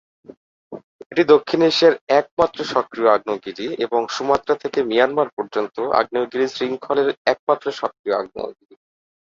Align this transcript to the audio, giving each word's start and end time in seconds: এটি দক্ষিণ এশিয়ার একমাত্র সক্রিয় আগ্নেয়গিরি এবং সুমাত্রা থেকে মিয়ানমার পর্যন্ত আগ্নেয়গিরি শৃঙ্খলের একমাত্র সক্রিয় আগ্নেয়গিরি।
এটি 1.11 1.23
দক্ষিণ 1.33 1.59
এশিয়ার 1.61 1.95
একমাত্র 2.19 2.59
সক্রিয় 2.73 3.09
আগ্নেয়গিরি 3.09 3.67
এবং 3.85 4.01
সুমাত্রা 4.09 4.55
থেকে 4.63 4.79
মিয়ানমার 4.83 5.29
পর্যন্ত 5.37 5.75
আগ্নেয়গিরি 5.99 6.45
শৃঙ্খলের 6.55 7.09
একমাত্র 7.25 7.65
সক্রিয় 7.81 8.15
আগ্নেয়গিরি। 8.17 8.75